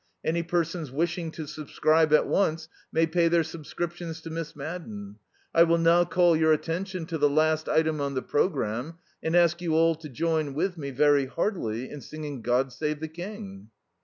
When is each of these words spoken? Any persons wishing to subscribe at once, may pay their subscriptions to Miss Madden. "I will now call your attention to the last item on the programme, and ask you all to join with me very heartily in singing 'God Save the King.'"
Any 0.25 0.41
persons 0.41 0.89
wishing 0.89 1.29
to 1.33 1.45
subscribe 1.45 2.11
at 2.11 2.25
once, 2.25 2.67
may 2.91 3.05
pay 3.05 3.27
their 3.27 3.43
subscriptions 3.43 4.19
to 4.21 4.31
Miss 4.31 4.55
Madden. 4.55 5.17
"I 5.53 5.61
will 5.61 5.77
now 5.77 6.05
call 6.05 6.35
your 6.35 6.53
attention 6.53 7.05
to 7.05 7.19
the 7.19 7.29
last 7.29 7.69
item 7.69 8.01
on 8.01 8.15
the 8.15 8.23
programme, 8.23 8.95
and 9.21 9.35
ask 9.35 9.61
you 9.61 9.75
all 9.75 9.93
to 9.93 10.09
join 10.09 10.55
with 10.55 10.75
me 10.75 10.89
very 10.89 11.27
heartily 11.27 11.91
in 11.91 12.01
singing 12.01 12.41
'God 12.41 12.73
Save 12.73 12.99
the 12.99 13.09
King.'" 13.09 13.69